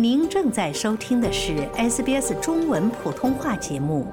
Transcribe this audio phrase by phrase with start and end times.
[0.00, 4.06] 您正在收听的是 SBS 中文普通话节目。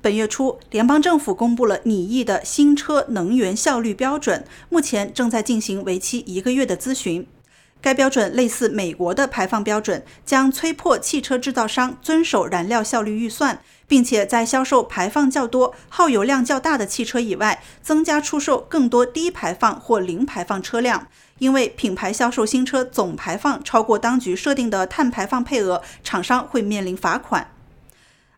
[0.00, 7.26] 本月初，联邦政府公布了拟议的新车能源效率标准，目前正在进行为期一个月的咨询。
[7.84, 21.08] 该标准类似美国的排放标准，将催迫汽车制造商遵守燃料效率预算，并且在销售排放较多、耗油量较大的汽车以外，增加出售更多低排放或零排放车辆。
[21.38, 27.50] 因为品牌销售新车总排放超过当局设定的碳排放配额，厂商会面临罚款。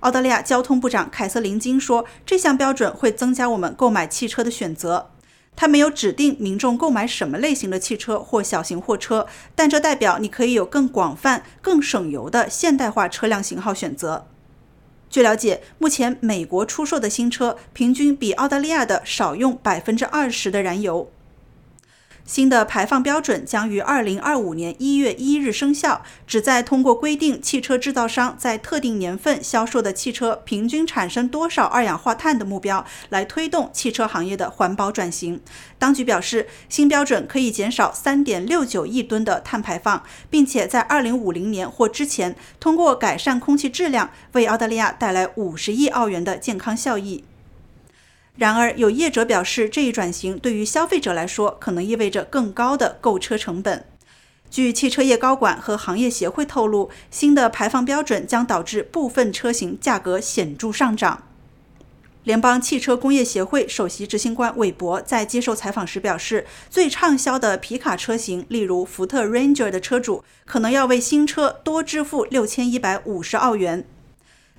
[0.00, 5.10] 澳大利亚交通部长凯瑟琳金说：“这项标准会增加我们购买汽车的选择。”
[5.56, 14.26] 它没有指定民众购买什么类型的汽车或小型货车，但这代表你可以有更广泛、更省油的现代化车辆型号选择。
[15.08, 21.10] 据了解，目前美国出售的新车平均比澳大利亚的少用百分之二十的燃油。
[22.26, 35.40] 新的排放标准将于二零二五年一月一日生效，旨在通过规定汽车制造商在特定年份销售的汽车平均产生多少二氧化碳的目标，来推动汽车行业的环保转型。
[35.78, 47.22] 当局表示，新标准可以减少三点六九亿吨的碳排放，并且在二零五零年或之前，通过改善空气质量，为澳大利亚带来五十亿澳元的健康效益。
[48.36, 53.86] 然而，有业者表示，这一转型对于消费者来说可能意味着更高的购车成本。
[54.50, 61.22] 据汽车业高管和行业协会透露，新的排放标准将导致部分车型价格显著上涨。
[62.24, 73.86] 联邦汽车工业协会首席执行官韦伯在接受采访时表示，最畅销的皮卡车型，例如福特 Ranger 的车主，可能要为新车多支付六千一百五十澳元。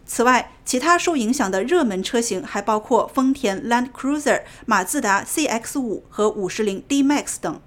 [0.08, 7.59] 此外，其他受影响的热门车型还包括丰田 Land Cruiser、马自达 CX-5 和五十铃 D-Max 等。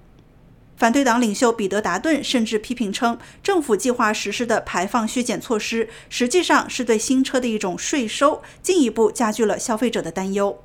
[0.75, 10.63] 反对党领袖彼得·达顿甚至批评称，政府计划实施的排放削减措施实际上是对新车的一种税收，进一步加剧了消费者的担忧。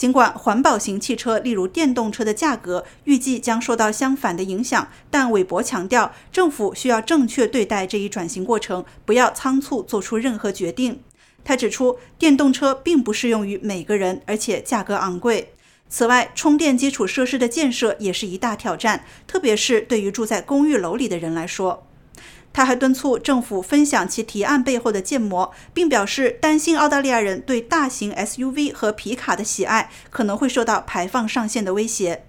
[0.00, 11.02] 尽管环保型汽车，例如电动车的价格预计将受到相反的影响，但韦伯强调，政府需要正确对待这一转型过程，不要仓促做出任何决定。
[11.44, 15.52] 他指出，电动车并不适用于每个人，而且价格昂贵。
[15.90, 21.86] 此外，充电基础设施的建设也是一大挑战，特别是对于住在公寓楼里的人来说。
[22.52, 32.24] 他还敦促政府分享其提案背后的建模，并表示担心澳大利亚人对大型 SUV 和皮卡的喜爱可能会受到排放上限的威胁。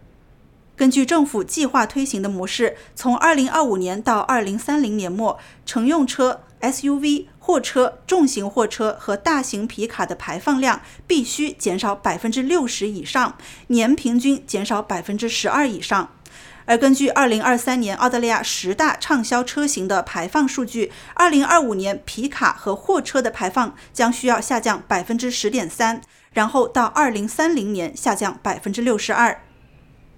[0.76, 16.10] 根据政府计划推行的模式，从2025年到2030年末，乘用车、SUV、货车、重型货车和大型皮卡的排放量必须减少60%以上，年平均减少12%以上。
[16.72, 26.00] 而根据2023年澳大利亚十大畅销车型的排放数据，2025年皮卡和货车的排放将需要下降10.3%，
[26.32, 29.36] 然后到2030年下降62%。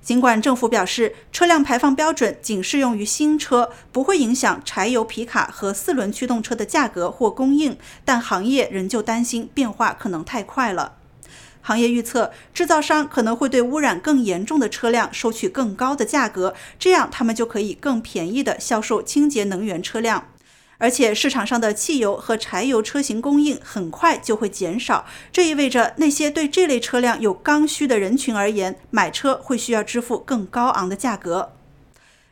[0.03, 7.75] 尽管政府表示车辆排放标准仅适用于新车，不会影响柴油皮卡和四轮驱动车的价格或供应，
[8.05, 10.97] 但行业仍旧担心变化可能太快了。
[11.65, 20.27] 行业预测，制造商可能会对污染更严重的车辆收取更高的价格，这样他们就可以更便宜地销售清洁能源车辆。
[20.77, 31.53] 而且，市场上的汽油和柴油车型供应很快就会减少，这意味着那些对这类车辆有刚需的人群而言，买车会需要支付更高昂的价格。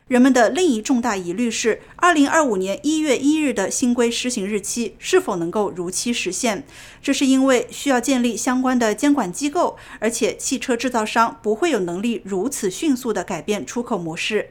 [0.08, 6.64] 人们的另一重大疑虑是二零二五年一月一日的新规施行日期是否能够如期实现。
[7.00, 14.50] 这是因为需要建立相关的监管机构，而且汽车制造商不会有能力如此迅速地改变出口模式。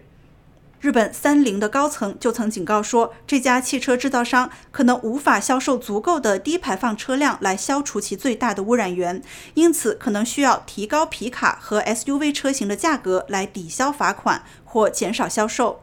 [0.81, 9.21] 日本三菱的高层就曾警告说，这家汽车制造商可能无法销售足够的低排放车辆来消除其最大的污染源，
[9.53, 15.81] 因此可能需要提高皮卡和 SUV 车型的价格来抵消罚款或减少销售。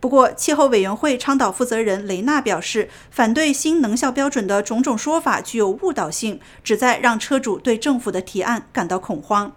[0.00, 9.54] 不过，气候委员会倡导负责人雷纳表示，反对新能效标准的种种说法具有误导性，旨在让车主对政府的提案感到恐慌。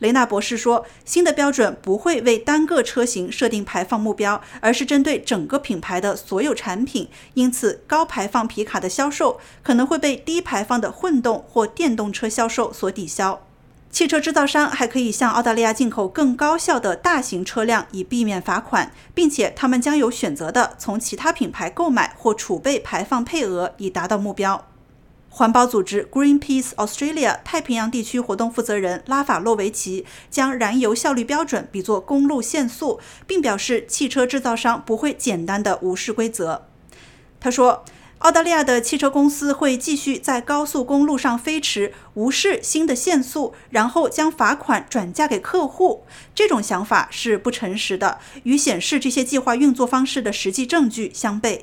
[0.00, 7.08] 雷纳博士说，新的标准不会为单个车型设定排放目标，而是针对整个品牌的所有产品。
[7.34, 13.40] 因此，高排放皮卡的销售可能会被低排放的混动或电动车销售所抵消。
[13.90, 24.66] 汽车制造商还可以向澳大利亚进口更高效的大型车辆，以避免罚款，并且他们将有选择的从其他品牌购买或储备排放配额，以达到目标。
[25.36, 36.66] 环保组织 Greenpeace Australia 太平洋地区活动负责人拉法洛维奇将燃油效率标准比作公路限速，并表示汽车制造商不会简单的无视规则。
[37.38, 37.84] 他说。
[38.20, 46.04] 澳大利亚的汽车公司会继续在高速公路上飞驰，无视新的限速，然后将罚款转嫁给客户。
[46.34, 51.60] 这种想法是不诚实的，与显示这些计划运作方式的实际证据相悖。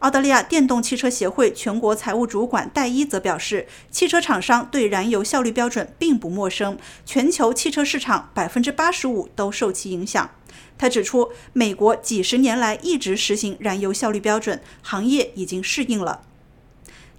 [0.00, 10.30] 澳大利亚电动汽车协会全国财务主管戴伊则表示，汽车厂商对燃油效率标准并不陌生，全球汽车市场百分之八十五都受其影响。
[10.78, 16.22] 他指出，美国几十年来一直实行燃油效率标准，行业已经适应了。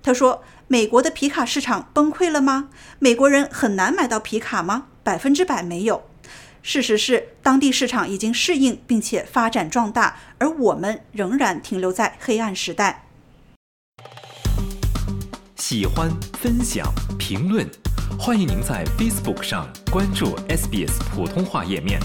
[0.01, 2.69] 他说：“美国的皮卡市场崩溃了吗？
[2.97, 4.87] 美国人很难买到皮卡吗？
[5.03, 6.03] 百分之百没有。
[6.63, 13.07] 事实是，当地市场已经适应并且发展壮大，而我们仍然停留在黑暗时代。”
[15.57, 16.09] 喜欢、
[16.39, 17.67] 分享、评论，
[18.19, 21.99] 欢迎您在 Facebook 上关注 SBS 普通话页面。